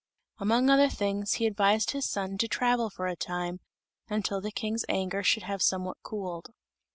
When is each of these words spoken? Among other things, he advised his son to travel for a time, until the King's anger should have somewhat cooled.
Among 0.39 0.67
other 0.67 0.89
things, 0.89 1.33
he 1.33 1.45
advised 1.45 1.91
his 1.91 2.09
son 2.09 2.39
to 2.39 2.47
travel 2.47 2.89
for 2.89 3.05
a 3.05 3.15
time, 3.15 3.59
until 4.09 4.41
the 4.41 4.49
King's 4.51 4.83
anger 4.89 5.21
should 5.21 5.43
have 5.43 5.61
somewhat 5.61 5.97
cooled. 6.01 6.49